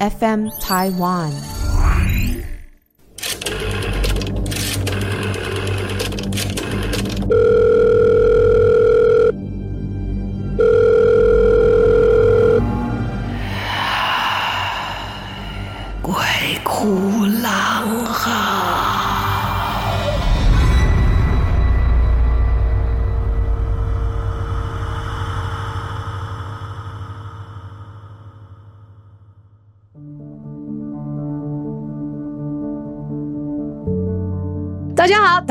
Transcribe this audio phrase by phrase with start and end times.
[0.00, 1.63] FM Taiwan。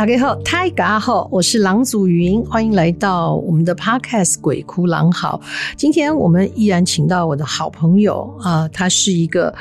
[0.03, 5.39] 大家好，大家好，我是郎祖云，欢迎来到我们的 Podcast《鬼哭狼嚎》。
[5.77, 9.55] 今天我们依然请到我的好朋友啊，他是一个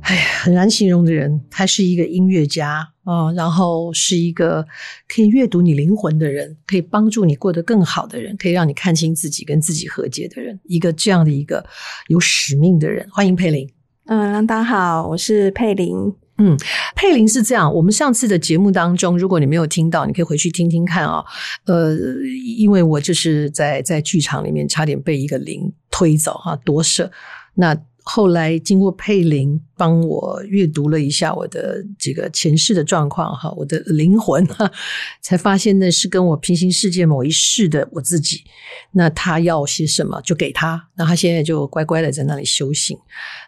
[0.00, 4.66] 哎很难形容的人，他是一个音乐家啊，然后是一个
[5.06, 11.64] 可以阅读你灵魂的人，可以帮助你过得更好的人，可以让你看清自己、跟自己和解的人，一个这样的一个
[12.08, 13.06] 有使命的人。
[13.12, 13.70] 欢迎佩玲。
[14.06, 16.12] 嗯，大家好，我是佩玲。
[16.36, 16.56] 嗯，
[16.96, 17.72] 佩玲是这样。
[17.72, 21.24] 我们上次的节目当中，如果你没有听到，你可以回去听听看啊、哦。
[21.66, 21.96] 呃，
[22.58, 27.08] 因为我就是在在剧场里面差点被一个灵推走哈，夺舍。
[27.54, 34.68] 那后来经过佩玲帮我阅读了一下我的这个前世的状况哈，我的灵魂哈，
[35.22, 38.42] 才发现那是跟我平行世界某一世的我自己。
[38.90, 42.98] 那他要些什么就给他，那他现在就乖乖的在那里修行。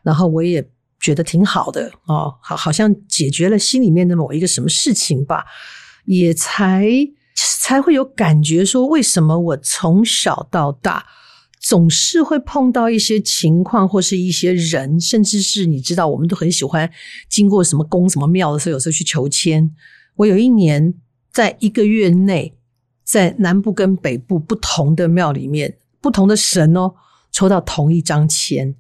[0.05, 0.65] 然后我也。
[1.07, 5.45] 觉得挺好的哦，好，好像解决了心里面的某一个什么事情吧，
[6.05, 6.89] 也才
[7.61, 11.07] 才会有感觉说，为什么我从小到大
[11.61, 16.91] 总是会碰到一些情况或是一些人，甚至是你知道，我们都很喜欢
[17.29, 19.71] 经过什么宫什么庙的时候，有时候去求签。
[20.17, 20.93] 我有一年
[21.33, 22.53] 在一个月内，
[23.05, 26.95] 在南部跟北部不同的庙里面，不同的神哦。
[27.37, 28.75] 抽到同一张签，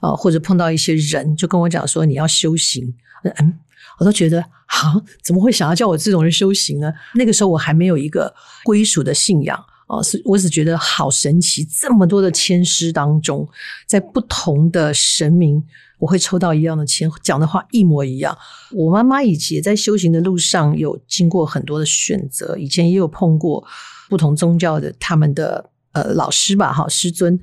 [0.00, 3.58] 啊，或者碰到一些人，就跟我讲说你要修行，嗯，
[3.98, 6.90] 我都觉得好，怎么会想要叫我这种人修行呢？
[7.16, 13.46] 那个时候我还没有一个归属的信仰，哦，是我只觉得好神奇，这么多的签诗当中，
[13.86, 15.62] 在不同的神明，
[15.98, 18.34] 我会抽到一样的签，讲的话一模一样。
[18.72, 23.62] 我妈妈以前在修行的路上有经过很多的选择，以前也有碰过
[24.08, 27.38] 不同宗教的他们的呃老师吧，哈，师尊。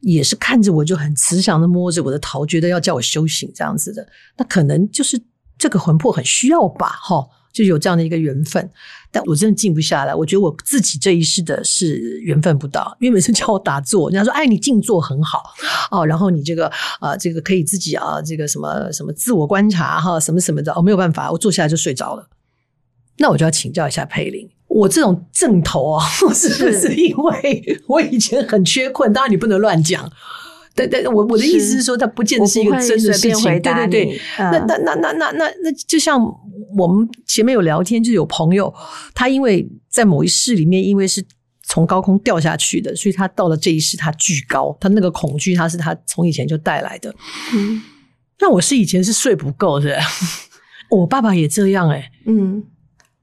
[0.00, 4.06] 也是看着我就很慈祥的摸着我的头，觉得要叫我修行这样子的，
[4.36, 5.20] 那可能就是
[5.58, 8.70] 这个魂魄很需要吧，哈，就有这样的一个缘分。
[9.12, 15.42] 但我真的静不下来，我觉得我自己这一世的是缘分不到，因为每次叫我打坐，人家说哎，你静坐很好
[15.90, 22.28] 哦，然后你这个啊、这个可以自己啊，这个什么什么自我观察哈，什么什么的，哦，没有办法，我坐下来就睡着了。
[23.18, 24.48] 那我就要请教一下佩玲。
[24.70, 29.12] 我这种正头啊， 是不是因为我以前很缺困？
[29.12, 30.08] 当然你不能乱讲，
[30.76, 33.60] 对对，我我的意思是说，它不见得是一个真的事情。
[33.60, 36.22] 对对对，那那那那那那那，就像
[36.78, 38.72] 我们前面有聊天，就有朋友，
[39.12, 41.24] 他因为在某一世里面，因为是
[41.64, 47.12] 从高空掉下去的，所以他到了这一世，他巨高，他那个恐惧，他是他从以前就带来的。
[47.52, 47.82] 嗯，
[48.38, 49.98] 那我是以前是睡不够的，
[50.90, 52.62] 我爸爸也这样哎、欸，嗯，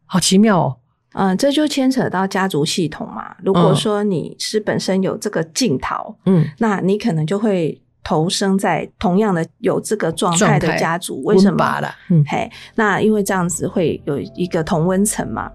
[0.05, 0.75] 好奇妙哦。
[1.13, 3.35] 嗯，这就牵扯到家族系统嘛。
[3.43, 11.23] 如果说你是本身有这个镜头，嗯，那你可能就会投生在同样的有这个状态的家族。
[11.23, 11.81] 为什么？
[12.09, 15.49] 嗯，嘿，那因为这样子会有一个同温层嘛。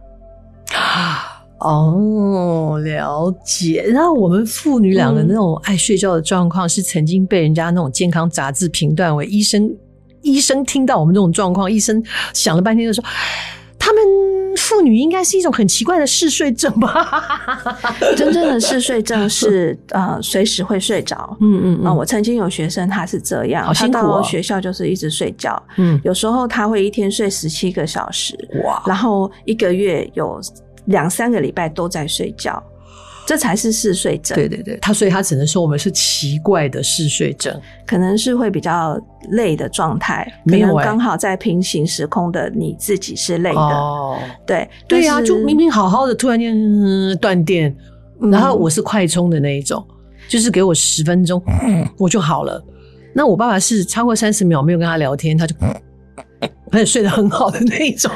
[0.75, 3.85] 啊，哦，了解。
[3.87, 9.73] 然后我们父女两个那种爱睡觉的状况，是曾经被人家那种健康杂志评断为医生。
[10.23, 12.03] 医生听到我们这种状况，医生
[12.33, 13.05] 想了半天就说。
[13.85, 14.03] 他们
[14.73, 17.23] 妇女应该是一种很奇怪的嗜睡症吧？
[18.17, 21.37] 真正的嗜睡症是呃随时会睡着。
[21.41, 21.97] 嗯嗯嗯。
[21.97, 25.63] 我曾经有学生他是这样，好辛苦哦，他到学校就是一直睡觉。
[25.77, 28.37] 嗯，有时候他会一天睡十七个小时。
[28.65, 28.83] 哇！
[28.87, 30.41] 然后一个月有
[30.87, 32.63] 两三个礼拜都在睡觉。
[33.33, 34.37] 这才是嗜睡症。
[34.37, 39.01] 对对对，他所以他只能说我们是奇怪的嗜睡症，可能是会比较
[39.31, 43.59] 累的状态，没有刚好在平行时空的你自己是累的。
[43.59, 47.75] 哦，对对呀、啊，就明明好好的，突然间、嗯、断电，
[48.31, 49.95] 然后我是快充的那一种，嗯、
[50.29, 52.63] 就是给我十分钟、嗯、我就好了。
[53.15, 55.57] 那我爸爸是超过三十秒没有跟他聊天，他就
[56.71, 58.11] 他也睡得很好的那一种。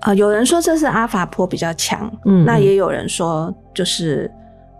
[0.00, 4.30] 啊、呃，有人说这是阿法波比较强，嗯，那也有人说就是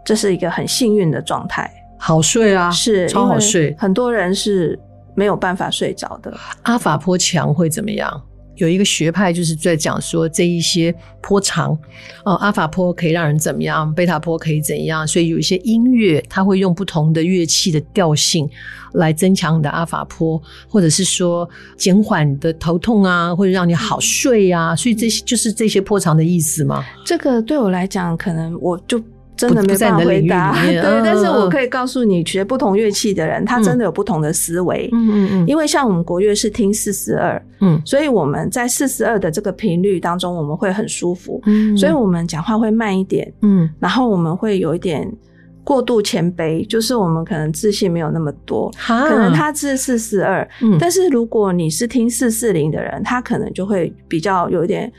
[0.04, 3.74] 这是一个很幸运的状态，好睡啊，是超好睡。
[3.78, 4.78] 很多人是
[5.14, 6.32] 没有办法睡着的。
[6.62, 8.22] 阿法波强会怎么样？
[8.56, 11.76] 有一个学派就是在讲说这一些波长，
[12.24, 18.48] 哦，阿法波可以让人怎么样，贝塔波可以怎样，所以有一些音乐它会用不同的乐器的调性
[18.92, 26.84] 来增强你的阿法波，或者是说减缓你的头痛啊，或者让你好睡啊，所以这些就是这些波长的意思吗？
[27.04, 29.02] 这个对我来讲，可能我就。
[29.36, 34.88] 真的没办法回答， 对，但是我可以告诉你，学不同乐器的人，他真的有不同的思维。
[34.92, 41.40] 嗯嗯嗯，因为像我们国乐是听四四二，嗯，所以我们在四四二的这个频率当中，我们会很舒服。
[41.46, 43.32] 嗯，所以我们讲话会慢一点。
[43.42, 45.12] 嗯，然后我们会有一点
[45.64, 48.70] 过度谦卑，就是我们可能自信没有那么多。
[48.86, 54.92] 可能他是四四二，嗯，但是如果你是听四四零的人，他可能就会比较有一点。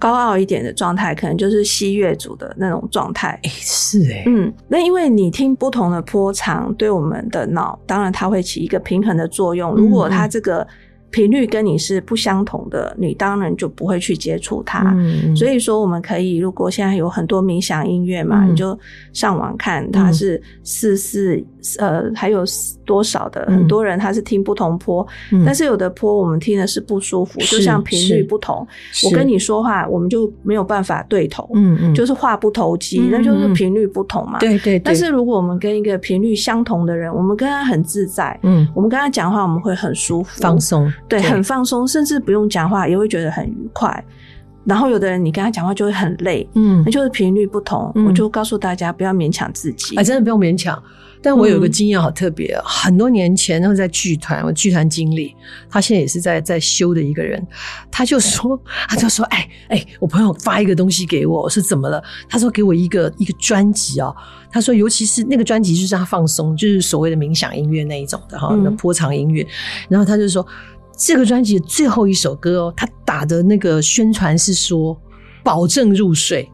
[0.00, 3.28] 高傲一点的状态，可能就是西乐组的那种状态。
[3.44, 9.74] 哎、欸，是哎、欸，嗯，那因为你听不同的波长，对我们的脑，当然它会起一个平衡的作用。
[9.76, 10.66] 如果它这个。
[11.12, 14.94] 频率跟你是不相同的，你当然就不会去接触它。
[14.96, 18.78] 嗯，所以说，我们可以，如果现在有很多冥想音乐嘛，嗯，你就
[19.12, 21.44] 上网看它是四四
[21.78, 22.44] 呃，还有
[22.84, 28.66] 多少的，嗯，很多人他是听不同坡，嗯，但是有的坡我们听的是不舒服，就像频率不同，
[29.04, 34.38] 我跟你说话我们就没有办法对头，嗯嗯，就是话不投机，那就是频率不同嘛。
[34.38, 34.78] 对对。
[34.78, 40.92] 但是如果我们跟一个频率相同的人，我们跟他很自在，嗯，我们跟他讲话我们会很舒服，放松。
[41.08, 44.04] 对，很放松，甚至不用讲话也会觉得很愉快。
[44.64, 47.90] 然后有的人你跟他讲话就会很累，嗯，那就是频率不同。
[47.94, 50.80] 嗯，我就告诉大家不要勉强自己，哎，真的不用勉强。
[51.22, 55.34] 但我有一个经验好特别，嗯，很多年前，那时候在剧团，我剧团经理，
[55.68, 57.46] 他现在也是在在修的一个人，
[57.90, 58.58] 他就说，
[58.88, 62.02] 他就说，哎哎，我朋友发一个东西给我，我说怎么了？
[62.28, 64.14] 他说给我一个一个专辑哦，
[64.50, 69.46] 他说尤其是那个专辑就是他放松，就是所谓的冥想音乐那一种的哈，嗯，那波长音乐，
[69.88, 70.46] 然后他就说。
[71.02, 74.94] 这个专辑最后一首歌哦，他打的那个宣传是说
[75.42, 76.52] 保证入睡，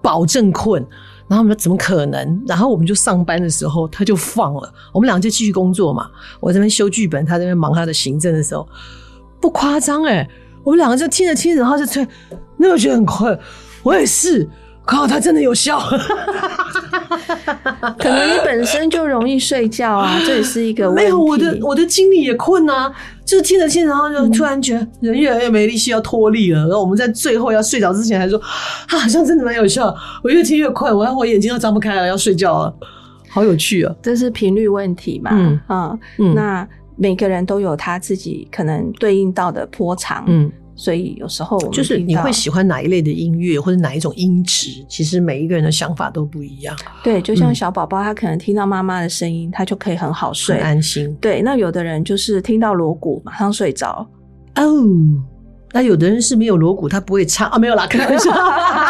[0.00, 0.80] 保证困。
[1.26, 2.42] 然后我们说怎么可能？
[2.46, 6.08] 然后我们就上班的时候他就放了，我们俩就继续工作嘛。
[6.38, 8.68] 我这边修剧本，他这边忙他的行政的时候，
[9.40, 10.30] 不夸张哎，
[10.62, 12.06] 我们两个就听着听着，然后就吹，
[12.56, 13.36] 那个觉得很困，
[13.82, 14.48] 我也是。
[14.84, 15.80] 靠，他真的有效，
[17.98, 21.02] 可能你本身就容易睡觉啊， 这也是一个问题。
[21.04, 22.92] 没有，我的我的精力也困啊，
[23.24, 26.60] 就是听着听着，然后就突然觉得人越来越没力气，要脱力了。
[26.60, 28.44] 然后我们在最后要睡着之前还说，啊，
[28.98, 29.94] 好像真的蛮有效。
[30.22, 32.74] 我越听越困，我我眼睛都张不开了，要睡觉了，
[33.28, 33.94] 好有趣啊！
[34.02, 35.30] 这是频率问题嘛？
[35.32, 40.50] 嗯嗯，嗯，那每个人都有他自己可能对应到的波长，嗯。
[40.82, 46.76] 所以有时候就是你会喜欢哪一类的音乐，或者哪一种音质，其实每一个人的想法都不一样。
[47.04, 51.16] 对，就像小宝宝，他可能听到妈妈的声音，他就可以很好睡，很安心。
[51.20, 54.04] 对，那有的人就是听到锣鼓马上睡着。
[54.56, 54.64] 哦，
[55.72, 58.32] 那有的人是没有锣鼓，他不会唱啊，没有啦，开玩笑。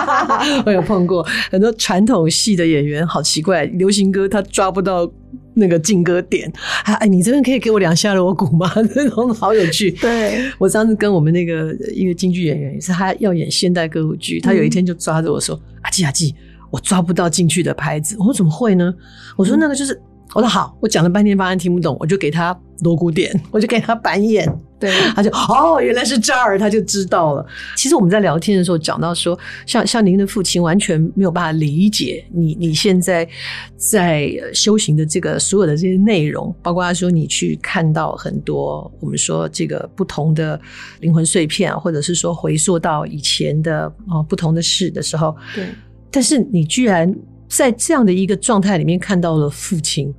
[0.64, 5.06] 我有碰过很多传统戏的演员，好奇怪，流行歌他抓不到。
[5.54, 6.50] 那个劲歌点，
[6.84, 8.70] 哎，你这边可以给我两下锣鼓吗？
[8.94, 9.90] 那种好有趣。
[9.92, 16.34] 对，我上次跟我们那个一个京剧演员，也是他要演现代歌舞剧，他有一天就抓着我说：“嗯、阿季阿季，
[16.70, 18.94] 我抓不到进去的拍子。”我说：“怎么会呢？”
[19.36, 20.00] 我说：“那个就是……”
[20.34, 24.50] 我说：“好。”我讲了半天，发现听不懂，我就给他锣鼓点， 我就给他板眼。
[24.80, 27.46] 对，他就哦，原来是这儿，他就知道了。
[27.76, 33.28] 其实我们在聊天的时候讲到说，像像您的父亲完全没有办法理解你你现在
[33.76, 40.60] 在修行的这个所有的这些内容，包括他说你去看到很多我们说这个不同的
[40.98, 45.66] 灵魂碎片，或者是说回溯到以前的哦不同的事的时候，对。
[46.10, 47.14] 但是你居然
[47.48, 50.12] 在这样的一个状态里面看到了父亲。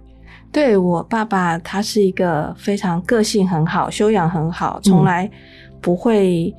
[0.54, 5.28] 对，我爸爸，他是一个非常个性很好、修养很好，从来
[5.82, 6.54] 不会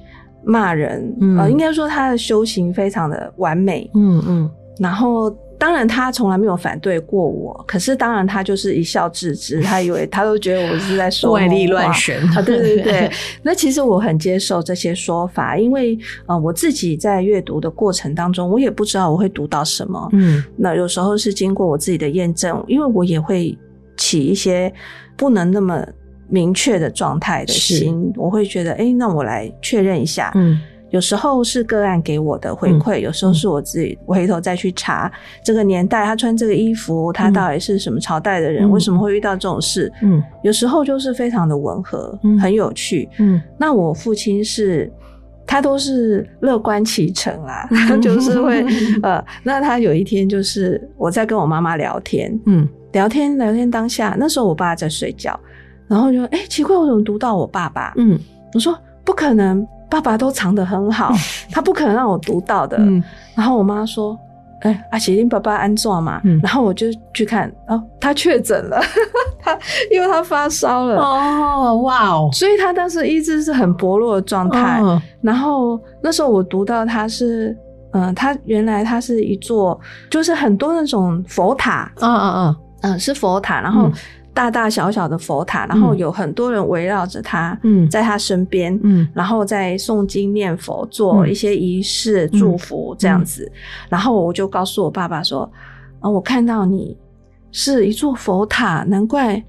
[0.45, 1.17] 骂人。
[1.21, 3.89] 嗯，呃，应该说他的修行非常的完美。
[3.95, 4.51] 嗯嗯。
[4.81, 12.43] 然后，当然他从来没有反对过我，可是当然他就是一笑置之，他以为他都觉得我是在说怪力乱神啊。
[12.43, 13.09] 对对对。
[13.45, 15.97] 那其实我很接受这些说法，因为
[16.27, 20.09] 呃，我自己在阅读的过程当中，我也不知道我会读到什么。
[20.15, 20.43] 嗯。
[20.57, 23.57] 那有时候是经过我自己的验证，因为我也会。
[23.97, 24.73] 起一些
[25.17, 25.85] 不能那么
[26.29, 30.33] 明确的状态的心，我会觉得，哎、欸，那我来确认一下。
[30.35, 30.59] 嗯，
[30.91, 35.11] 有时候是个案给我的回馈、嗯，有时候是我自己回头再去查
[35.45, 39.93] 这个年代，他穿这个衣服，他到底是什么朝代的人，嗯、为什么会遇到这种事？
[40.03, 43.09] 嗯，有时候就是非常的吻合，嗯、很有趣。
[43.19, 44.91] 嗯，那我父亲是，
[45.47, 48.65] 他都是乐观其成啊，他 就是会
[49.03, 52.69] 呃，那他有一天就是我在跟我妈妈聊天，嗯。
[52.93, 55.37] 聊天聊天当下，那时候我爸在睡觉，
[55.89, 57.93] 然后就哎、欸、奇怪，我怎么读到我爸爸？
[57.97, 58.17] 嗯，
[58.53, 61.13] 我说不可能，爸爸都藏得很好，
[61.51, 62.77] 他不可能让我读到的。
[62.79, 63.03] 嗯、
[63.35, 64.17] 然后我妈说
[64.91, 68.81] ：“阿喜，林爸爸安坐嘛？”嗯、然后我就去看，哦，他确诊了，
[69.43, 69.59] 他
[69.91, 70.97] 因为他发烧了。
[71.01, 72.29] 哦，哇哦！
[72.33, 74.81] 所以他当时一直是很薄弱的状态。
[74.81, 77.57] 哦、然后那时候我读到他是，
[77.93, 79.79] 嗯、呃，他原来他是一座，
[80.11, 81.91] 就是很多那种佛塔。
[82.01, 83.91] 嗯嗯嗯，嗯，是佛塔，然后。
[84.35, 93.51] 嗯大大小小的佛塔，然后有很多人围绕着他，嗯，在他身边，嗯，然后在诵经念佛，做一些仪式祝福这样子。
[93.89, 95.49] 然后我就告诉我爸爸说
[96.03, 96.99] ：“啊，我看到你
[97.53, 99.41] 是一座佛塔，难怪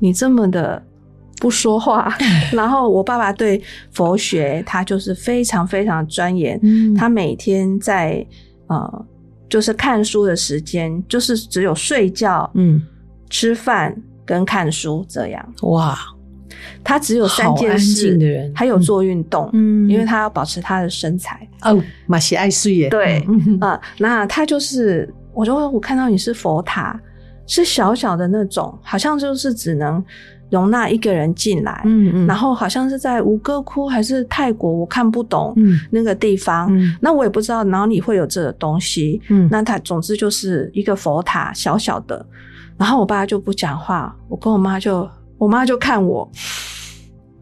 [0.00, 0.82] 你这么的
[1.38, 2.12] 不说话。
[2.52, 8.26] ”然后我爸爸对佛学他就是非常非常钻研，嗯，他每天在
[8.66, 9.06] 呃，
[9.48, 12.82] 就是看书的时间就是只有睡觉，嗯，
[13.30, 13.96] 吃饭。
[14.26, 15.96] 跟看书这样哇，
[16.82, 27.00] 他只有三件事的人，还有做运动，嗯，因为他要保持他的身材哦，马西爱睡耶，对，嗯、呃，那他就是，我就说我看到你是佛塔，
[27.46, 30.04] 是小小的那种，好像就是只能
[30.50, 42.26] 容纳一个人进来，嗯嗯，然后好像是在吴哥窟还是泰国，我看不懂，嗯，那个地方，嗯，那我也不知道哪里会有这个东西，嗯，那他总之就是一个佛塔，小小的。
[42.78, 46.30] 然后我爸就不讲话，我跟我妈就，我妈就看我，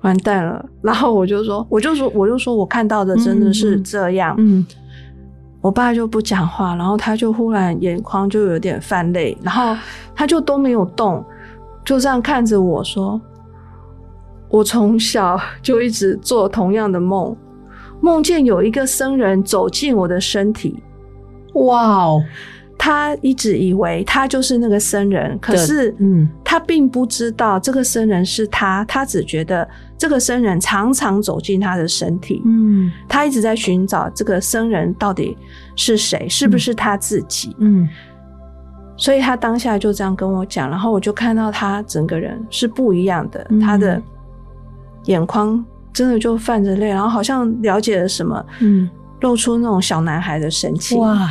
[0.03, 0.64] 完蛋了。
[0.81, 4.35] 然后我就说，我就说，我就说我看到的真的是这样。
[4.38, 4.67] 嗯，嗯，
[5.61, 9.76] 我爸就不讲话，然后他就忽然眼眶就有点泛泪，然后
[10.14, 11.25] 他就都没有动，
[11.85, 13.21] 就这样看着我说
[14.49, 17.37] ：“我从小就一直做同样的梦，
[18.00, 20.81] 梦见有一个僧人走进我的身体。”
[21.55, 22.23] 哇哦！
[22.85, 35.35] 他一直以为他就是那个僧人，可是，嗯，他并不知道这个僧人是他，他只觉得这个僧人常常走进他的身体，嗯，他一直在寻找这个僧人到底
[35.75, 37.88] 是谁，是不是他自己，嗯，
[38.99, 43.99] 所以他当下就这样跟我讲，然后我就看到他整个人是不一样的，他的
[45.05, 48.87] 眼眶真的就泛着泪，然后好像了解了什么，嗯，
[49.23, 51.31] 露出那种小男孩的神情，哇。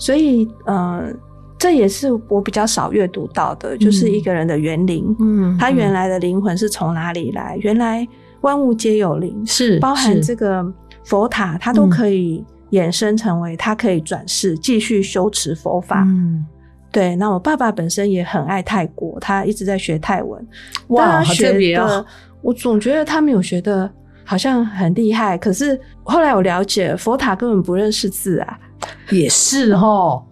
[0.00, 1.12] 所以，呃，
[1.58, 5.14] 这也是我比较少阅读到的，就是一个人的原灵。
[5.20, 7.58] 嗯，他原来的灵魂是从哪里来？
[7.60, 8.08] 原来
[8.40, 10.64] 万物皆有灵，是包含这个
[11.04, 16.02] 佛塔，它都可以衍生成为，它可以转世继续修持佛法。
[16.06, 16.46] 嗯，
[16.90, 17.14] 对。
[17.16, 20.42] 那我爸爸本身也很爱泰国，他一直在学泰文。
[20.88, 22.02] 哇，好特别哦！
[22.40, 23.90] 我总觉得他没有学的，
[24.24, 25.36] 好像很厉害。
[25.36, 28.58] 可是后来我了解，佛塔根本不认识字啊。
[29.10, 30.22] 也是哈，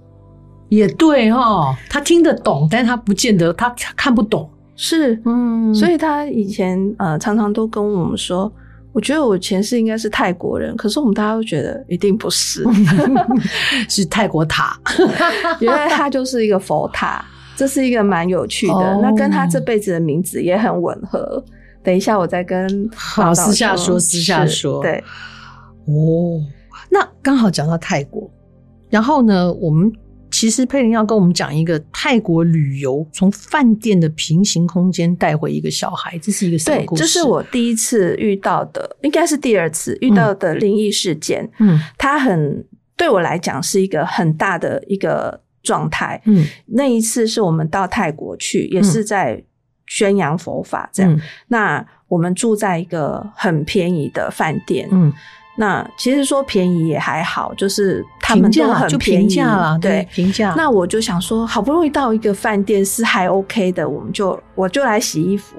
[0.68, 4.48] 也对哈，他听得懂，但是他不见得他看不懂。
[4.76, 8.52] 是，嗯，所以他以前呃常常都跟我们说，
[8.92, 12.64] 我觉得我前世应该是泰国人，可是我们大家都觉得一定不是，
[13.90, 14.78] 是泰国塔，
[15.58, 17.24] 原来他就是一个佛塔，
[17.56, 21.44] 这是一个蛮有趣的，哦、那跟他这辈子的名字也很吻合。
[21.82, 25.02] 等一下我再跟好私下说，私下说，对，
[25.86, 26.40] 哦。
[26.90, 28.30] 那刚好讲到泰国，
[28.90, 29.92] 然后呢，我们
[30.30, 37.02] 其实佩林要跟我们讲一个泰国旅游，从饭店的平行空间带回一个小孩，这是一个什么故事？
[37.02, 41.50] 对，这是我第一次遇到的，应该是第二次遇到的灵异事件。
[41.58, 42.62] 嗯，它很
[42.96, 46.20] 对我来讲是一个很大的一个状态。
[46.26, 49.42] 嗯，那一次是我们到泰国去，也是在
[49.86, 51.10] 宣扬佛法这样。
[51.10, 54.86] 嗯，那我们住在一个很便宜的饭店。
[54.92, 55.10] 嗯。
[55.60, 60.54] 那其实说便宜也还好，就是他们都很便宜了，对，平价。
[60.56, 65.56] 那我就想说，好不容易到一个饭店是还 OK 的，我们就我就来洗衣服。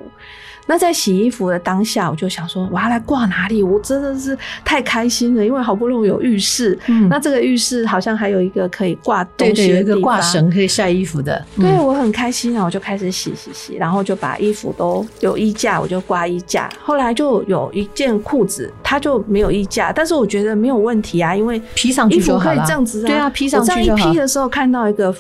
[0.70, 3.64] 那在洗衣服的当下，我就想说，我要来挂哪里？
[3.64, 6.78] 我真的是太开心了，因为好不容易有浴室。
[6.86, 11.44] 嗯，那这个浴室好像还有一个可以挂东西的地方，对对，有一个挂绳可以晒衣服的。
[11.60, 16.70] 对，我很开心啊，我就开始洗洗洗，然后就把衣服都有衣架，我就挂衣架。
[16.84, 22.08] 后来就有一件裤子，它就没有衣架，但是我觉得没有问题啊，因为披上。
[22.10, 23.98] 衣服可以这样子啊，对啊，披上去就好。
[23.98, 25.16] 我在一披的时候看到一个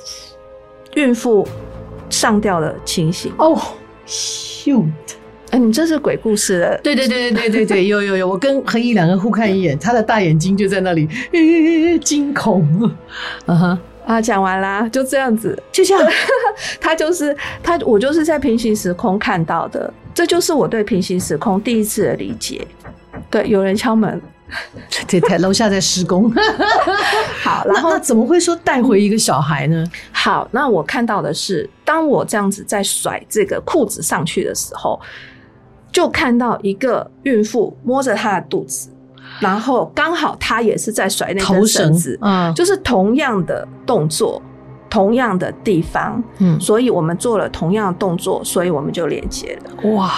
[0.95, 1.47] 孕妇
[2.09, 3.31] 上吊的情形。
[3.37, 3.59] 哦
[4.07, 4.85] ，shoot。
[5.51, 6.79] 哎，你这是鬼故事了？
[6.83, 11.09] 对对对对对对对，有有有，我跟恒毅两个互看一眼，他的大眼睛就在那里，
[12.03, 12.67] 惊恐。
[13.47, 16.07] 嗯哼，啊，讲完啦，就这样子，就这样。
[16.79, 22.67] 他就是他，我就是在平行时空看到的，这就是我对平行时空第一次的理解。
[23.31, 24.21] 对，有人敲门，
[25.07, 26.31] 对对，楼下在施工。
[27.41, 29.83] 好，然后怎么会说带回一个小孩呢？
[30.11, 34.99] 好，那我看到的是，当我这样子在甩这个裤子上去的时候。
[35.91, 38.89] 就看到一个孕妇摸着她的肚子，
[39.39, 44.41] 然后刚好她也是在甩那根绳子，嗯，就是同样的动作，
[44.89, 49.91] 同样的地方，嗯，所以我们做了同样的动作，所以我们就连接了。
[49.91, 50.11] 哇，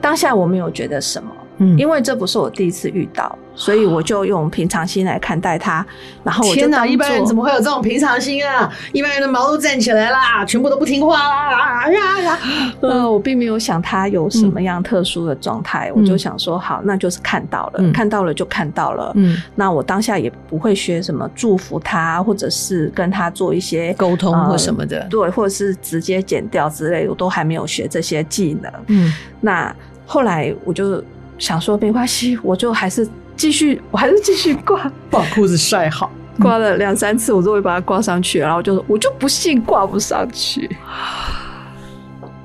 [0.00, 1.30] 当下我没有觉得什么。
[1.62, 5.84] 嗯，因为这不是我第一次遇到，所以我就用平常心来看待他。
[6.24, 8.70] 然后我天哪，一般人怎么会有这种平常心啊？
[8.92, 11.82] 一般人的毛都站起来啦，全部都不听话啦！
[11.82, 12.38] 啊呀呀，
[12.80, 19.12] 呃，我并没有想他有什么样特殊的状态，嗯、我就想说，好，那就是看到了，嗯、看到了就看到了。
[19.14, 28.72] 嗯，那我当下也不会学什么祝福他，或者是跟他做一些沟通或什么的、呃，对，或者是直接剪掉之类，我都还没有学这些技能。
[28.86, 29.74] 嗯，那
[30.06, 31.02] 后来我就。
[31.38, 36.10] 想说没关系，我就还是继续，我还是继续挂， 把裤子晒好，
[36.40, 40.70] 挂了两三次，我终于把它挂上去，然后就我就不信挂不上去。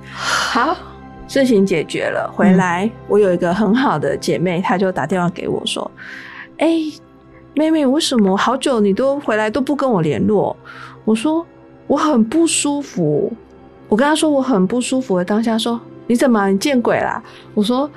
[0.10, 0.76] 好，
[1.28, 5.92] 事情解决了，回来、嗯、我有一个很好的姐妹，她就打电话给我说
[6.58, 6.94] ：“哎、欸，
[7.54, 10.56] 妹妹，为什么好久你都回来都不跟我联络？”
[11.06, 11.46] 我说
[11.86, 13.32] ：“我很不舒服。”
[13.90, 17.22] 我跟她说我很不舒服的当下说：“你怎么你见鬼啦？”
[17.54, 17.88] 我说。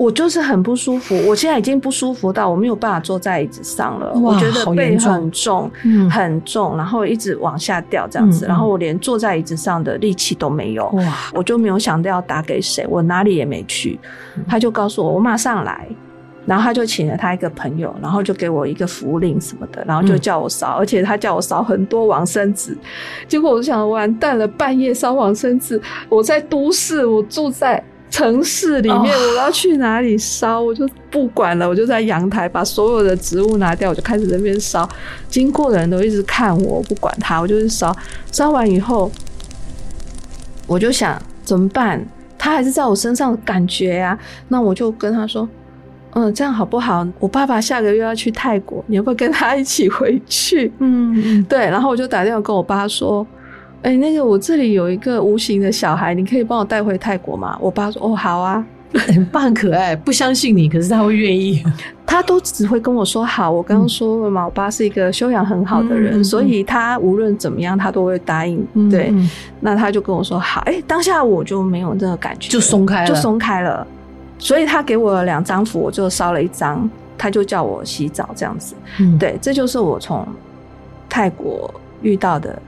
[0.00, 4.14] 我就是很不舒服，我现在已经不舒服到我没有办法坐在椅子上了。
[4.14, 10.88] 我觉得背很重，嗯、很重，然后一直往下掉这样子，嗯、然后我连坐在椅子上的力气都没有。
[10.88, 11.30] 哇！
[11.34, 14.00] 我就没有想到要打给谁，我哪里也没去。
[14.48, 15.86] 他就告诉我，我马上来。
[16.46, 22.74] 然后他就请了他一个朋友，然后就给我一个符令什么的，然后就叫我烧，嗯、而且他叫我烧很多往生纸。
[23.28, 25.78] 结果我就想，完蛋了，半夜烧往生纸，
[26.08, 27.84] 我在都市，我住在。
[28.10, 30.66] 城市里面，我要去哪里烧，oh.
[30.68, 31.68] 我就不管了。
[31.68, 34.86] 我就在阳台把所有的植物拿掉，我就开始在那边烧。
[35.28, 37.96] 经过的人都一直看我，我不管他，我就是烧。
[38.32, 39.10] 烧完以后，
[40.66, 42.04] 我就想怎么办？
[42.36, 44.18] 他还是在我身上的感觉呀、啊。
[44.48, 45.48] 那我就跟他说
[46.14, 47.06] ：“嗯，这样好不好？
[47.18, 51.60] 我爸爸下个月要去泰国，你要不要跟他一起回去？”嗯，对。
[51.60, 53.26] 然后我就打电话跟我爸说。
[53.82, 57.56] 哎、欸，那个我这里有一个无形的小孩，你可以帮我带回泰国吗？
[57.60, 58.64] 我爸说：“哦，好啊。
[59.30, 61.62] ”爸很可爱，不相信你，可是他会愿意。
[62.04, 63.50] 他都只会跟我说好。
[63.50, 68.66] 我刚刚说了嘛，嗯、我爸是一个修养很好的人，嗯、所以他无论怎么样，他都会答应。
[68.74, 69.14] 嗯、对，
[69.60, 70.60] 那他就跟我说好。
[70.62, 73.86] 哎、欸，当下我就没有这个感觉，就松开了，就松开了。
[74.38, 78.74] 所以他给我了两张符，我就烧了一张，他就叫我洗澡这样子。
[78.98, 80.26] 嗯，对，这就是我从
[81.08, 82.60] 泰国遇到的。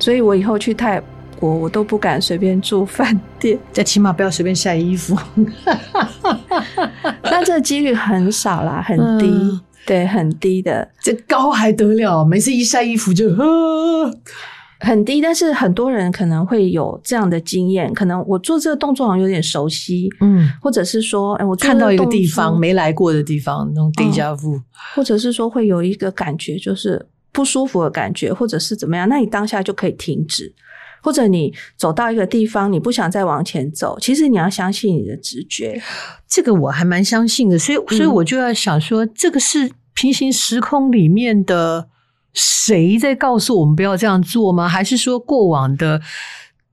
[0.00, 1.00] 所以我以后去泰
[1.38, 5.16] 国，我都不敢随便住饭店， 最起码不要随便晒衣服。
[7.22, 10.88] 那这个几率很少啦，很低，嗯、对，很低的。
[11.00, 12.24] 这高还得了？
[12.24, 14.10] 每次一晒衣服就呵
[14.80, 15.20] 很低。
[15.20, 24.60] 但是很多人可能会有这样的经验，可能我做这个动作好像有点熟悉，嗯，或者是说，哎，我看到一个地方没来过的地方，那种 déjà vu，
[24.94, 27.06] 或者是说会有一个感觉，就是。
[27.32, 30.52] 不舒服的感觉，或者是怎么样，那你当下就可以停止，
[31.00, 35.80] 或者你走到一个地方，你不想再往前走，其实你要相信你的直觉。
[36.28, 41.88] 这个我还蛮相信的，所以，所以我就要想说，嗯、这个是平行时空里面的
[42.34, 44.68] 谁在告诉我们不要这样做吗？
[44.68, 46.00] 还是说过往的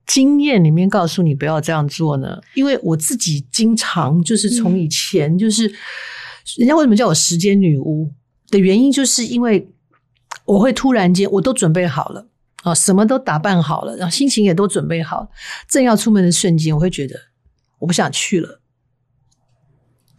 [0.08, 2.40] 经验里面告诉你不要这样做呢？
[2.56, 5.74] 因为我自己经常就是从以前就是，嗯、
[6.58, 8.12] 人家为什么叫我时间女巫
[8.50, 9.70] 的原因，就是因为。
[10.48, 12.26] 我会突然间，我都准备好了
[12.64, 15.30] 啊，什么都打扮好了，然后心情也都准备好了，
[15.68, 17.16] 正要出门的瞬间，我会觉得
[17.80, 18.62] 我不想去了，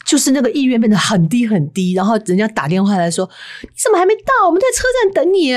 [0.06, 3.28] 就是那个意愿变得很低很低，然后人家打电话来说
[3.62, 4.46] ：“你怎么还没到？
[4.46, 5.54] 我们在车站等你。”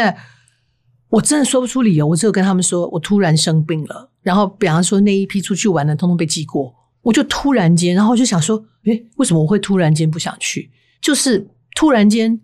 [1.12, 10.72] 我真的说不出理由，我只有跟他们说我突然生病了，然后比方说那一批出去玩的通通被记过，我就突然间，然后我就想说：“诶，为什么我会突然间不想去？
[11.02, 12.40] 就是突然间。”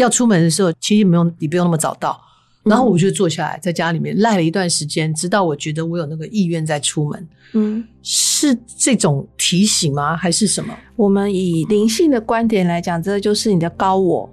[0.00, 2.20] 要出门的时候，其实不用，你不用那么早到。
[2.64, 7.28] 然后我就坐下来，在家里面赖了一段时间，直到我觉得我有那个意愿再出门。
[7.54, 10.14] 嗯，是这种提醒吗？
[10.14, 10.76] 还是什么？
[10.94, 14.28] 我们以灵性的观点来讲，这就是你的高我。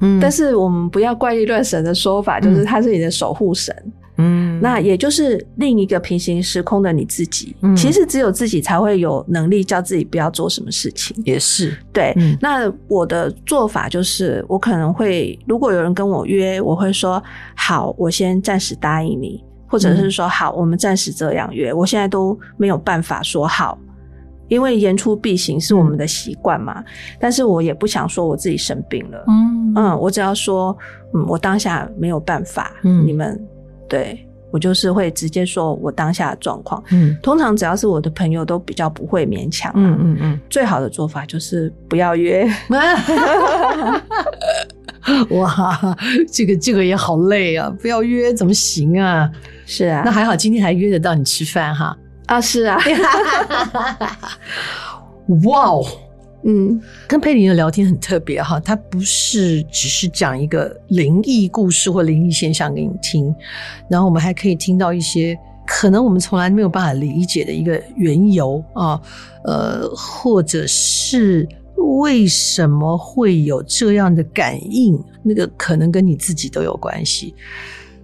[0.00, 3.74] 嗯，但是我们不要怪力乱神的说法，就是他是你的守护神。
[4.16, 7.56] 嗯，那也就是另一个平行时空的你自己。
[7.62, 11.16] 嗯，其实只有自己才会有能力叫自己不要做什么事情。
[11.24, 12.12] 也是，对。
[12.16, 17.20] 嗯，那我的做法就是，我可能会，如果有人跟我约，我会说
[17.56, 21.72] 好，我先暂时答应你，或者是说好，我们暂时这样约。
[21.72, 23.76] 我现在都没有办法说好，
[24.46, 26.74] 因为言出必行是我们的习惯嘛。
[26.78, 26.84] 嗯，
[27.18, 29.24] 但是我也不想说我自己生病了。
[29.26, 30.76] 嗯嗯，我只要说，
[31.14, 32.70] 嗯，我当下没有办法。
[32.84, 33.44] 嗯，你们。
[33.94, 36.82] 对，我就是会直接说我当下的状况。
[36.90, 39.70] 嗯，通常只要是我的朋友，都比较不会勉强。
[39.76, 42.44] 嗯嗯嗯，最好的做法就是不要约。
[45.30, 45.96] 哇，
[46.32, 47.72] 这个这个也好累啊！
[47.80, 49.30] 不要约怎么行啊？
[49.64, 51.96] 是啊，那还好，今天还约得到你吃饭哈。
[52.26, 52.76] 啊，是啊。
[55.44, 55.86] 哇哦！
[56.46, 56.78] 嗯，
[57.08, 63.34] 跟佩林的聊天很特别哈，他不是只是讲一个灵异故事或灵异现象给你听，
[63.88, 65.34] 然后我们还可以听到一些
[65.66, 69.00] 可能我们从来没有办法理解的一个缘由啊，
[69.44, 77.34] 呃，或者是为什么会有这样的感应，那个可能跟你自己都有关系。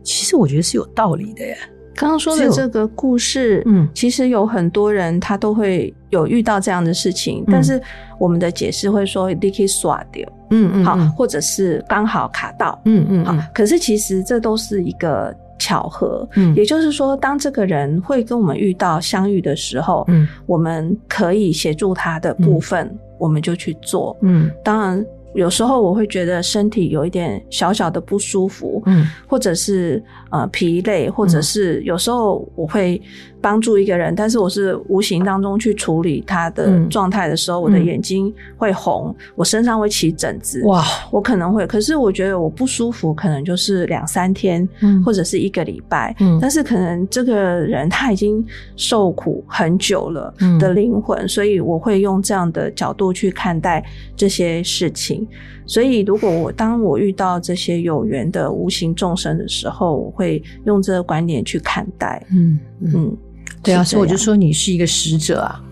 [0.02, 1.56] 其实我觉得是有道理的耶。
[1.94, 7.80] 刚刚说的这个故事，嗯，其实有很多人他都会有遇到这样的事情，嗯、但是
[8.18, 25.04] 我们的解释会说你可以刷掉，嗯嗯，好，或者是刚好卡到，嗯嗯，好，可是其实这都是一个巧合，嗯，也就是说，当这个人会跟我们遇到相遇的时候，嗯，我们可以协助他的部分，嗯、我们就去做，嗯，当然。
[25.34, 33.00] 有时候我会觉得身体有一点小小的不舒服，嗯，或者是呃疲累，或者是有时候我会
[33.40, 48.44] 帮助一个人，但是我是无形当中去处理他的状态的时候，嗯，我的眼睛会红，我身上会起疹子，哇，我可能会，可是我觉得我不舒服，可能就是两三天，嗯，或者是一个礼拜，嗯，但是可能这个人他已经
[48.76, 53.84] 受苦很久了的灵魂，嗯，所以我会用这样的角度去看待
[54.16, 55.19] 这些事情。
[55.66, 62.24] 所以，如果我当我遇到这些有缘的无形众生的时候，我会用这个观点去看待。
[62.32, 63.16] 嗯嗯，
[63.62, 65.62] 对啊，所以我就说你是一个使者啊。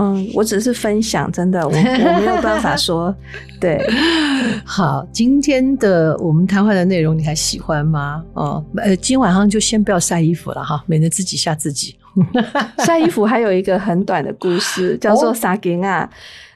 [0.00, 3.12] 嗯，我只是分享，真的，我我没有办法说。
[3.60, 3.84] 对，
[4.64, 8.24] 好，今天的我们谈话的内容你还喜欢吗？
[8.34, 11.96] 哦，呃，今晚上就先不要晒衣服了哈，免得自己吓自己。
[12.86, 16.08] 晒衣服还有一个很短的故事，叫做撒金啊。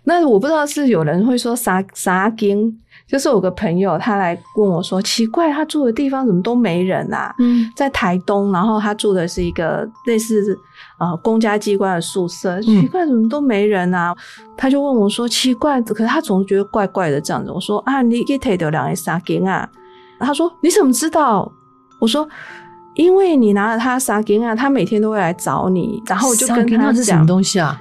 [0.04, 7.32] 那我不知道是有人会说啥啥经，就是我个朋友他来问我说，奇怪，他住的地方怎么都没人啊？
[7.38, 10.58] 嗯，在台东，然后他住的是一个类似
[10.98, 14.12] 呃公家机关的宿舍，奇怪，怎么都没人啊？
[14.40, 17.52] 嗯、他就问我说，奇怪，可是他总是觉得怪怪的这样子。
[17.52, 19.68] 我说啊，你给提到两个啥经啊？
[20.18, 21.50] 他说你怎么知道？
[22.00, 22.28] 我说
[22.94, 27.80] 因为你拿了他啥经啊，他每天都会来找你，然后我就跟他讲，是什么东西啊？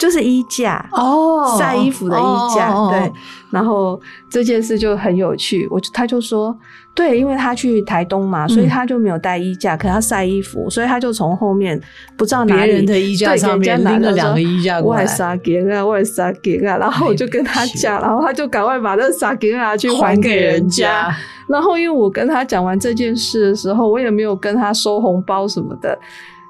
[0.00, 3.12] 就是衣架哦，晒衣服的衣架，哦、对。
[3.50, 6.56] 然后这件事就很有趣，我就他就说，
[6.94, 11.78] 对，因为他去台东嘛，所以他就没有带衣架，嗯、可他晒衣服，所以他就从后面
[12.16, 20.34] 不知道哪里人的衣架上面拎了两个衣架过来，我还杀给啊，我还杀给啊，然后我就跟他讲，然后他就赶快把那撒给啊去还给。
[20.34, 21.14] 人家
[21.46, 25.98] 然后因为我跟他讲完这件事的时候，我也没有跟他收红包什么的，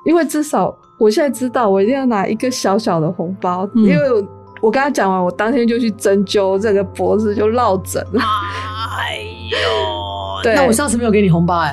[0.04, 0.72] 因为至少。
[1.00, 3.98] 我现在知道，我一定要拿一个小小的红包，嗯、因为
[4.60, 8.20] 我跟他讲完，我当天就去针灸，这个脖子就落枕了。
[8.98, 9.16] 哎
[9.50, 9.58] 呦，
[10.44, 11.68] 对，那我上次没有给你红包哎、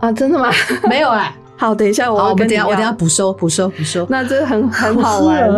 [0.00, 0.48] 欸，啊，真的吗？
[0.88, 1.34] 没有哎、欸。
[1.58, 4.06] 好，等一下我，我们等下，我等下补收，补收，补收。
[4.08, 5.50] 那这很很好玩。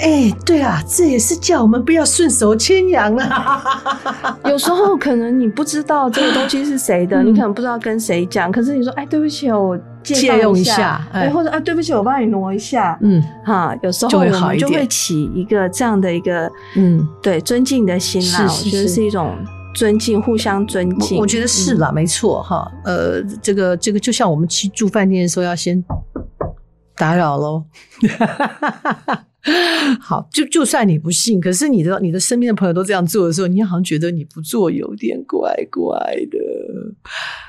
[0.00, 3.62] 哎、欸，对啊，这也是叫我们不要顺手牵羊了。
[4.44, 8.52] 有时候可能你不知道这个东西是谁的，嗯、你可能不知道跟谁讲。
[8.52, 12.98] 可是你说，哎，对不起哦，我借，用一下，哎，或者啊，对不起，我帮你挪一下。
[13.00, 18.42] 嗯，哈，有时候我们就会起一个这样的一个，嗯，对，尊敬的心啦。
[18.42, 19.34] 我觉得是一种
[19.74, 21.18] 尊敬，互相尊敬。
[21.18, 22.70] 我，觉得是啦，嗯、没错哈。
[22.84, 25.82] 呃，这个这个，就像我们去住饭店的时候，要先
[27.02, 27.64] 打扰喽。
[30.00, 35.98] 好，就就算你不信，可是你的你的身边的朋友都这样做的时候，你好像觉得你不做有点怪怪
[36.30, 36.38] 的。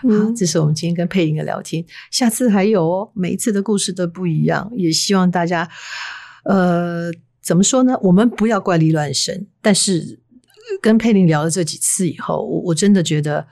[0.10, 5.70] 嗯，好，这是我们今天跟佩玲的聊天，下次还有哦，每一次的故事都不一样，也希望大家，
[6.46, 7.96] 呃，怎么说呢？
[8.02, 10.20] 我们不要怪力乱神，但是
[10.82, 13.46] 跟佩玲聊了这几次以后，我我真的觉得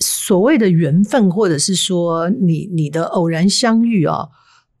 [0.00, 4.30] 所谓的缘分，或者是说你你的偶然相遇啊、哦，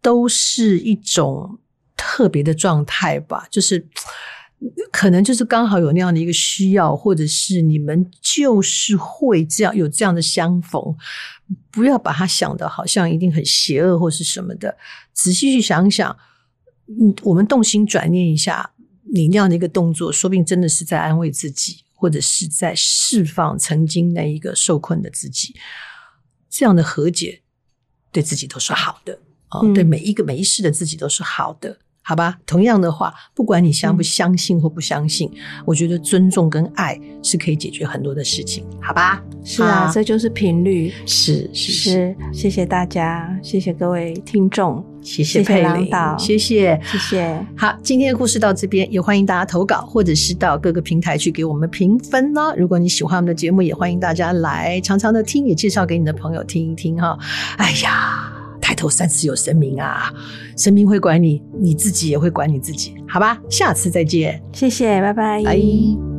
[0.02, 1.58] 都是一种。
[2.00, 3.84] 特别的状态吧，就是
[4.92, 10.80] 可能就是刚好有那样的一个需要，或者是你们就是会这样有这样的相逢，
[11.72, 14.78] 不要把它想得好像一定很邪恶或是什么的，
[15.12, 16.16] 仔细去想想，
[16.86, 18.70] 嗯，我们动心转念一下，
[19.12, 25.56] 你那样的一个动作，说不定真的是在安慰自己，或者是在释放曾经那一个受困的自己，
[26.48, 27.42] 这样的和解
[28.12, 31.76] 对自己都是好的啊，哦，对每一个每一世的自己都是好的。
[32.00, 39.22] 好吧，同样的话，不管你相不相信或不相信，嗯、我觉得尊重跟爱是可以解决很多的事情，好吧？
[39.44, 40.90] 是啊，啊这就是频率。
[41.04, 47.46] 是是是，是，谢谢大家，谢谢各位听众，谢谢佩玲，谢谢谢谢。
[47.54, 52.54] 好，今天的故事到这边，也欢迎大家投稿，或者是到各个平台去给我们评分呢。
[52.56, 57.18] 如果你喜欢我们的节目，也欢迎大家来常常的听，也介绍给你的朋友听一听哈。
[57.58, 58.37] 哎呀。
[58.68, 60.12] 抬头三次有神明啊，
[60.54, 63.40] 神明会管你，你自己也会管你自己，好吧？
[63.48, 65.42] 下次再见，谢谢，拜拜。
[65.42, 66.17] 拜。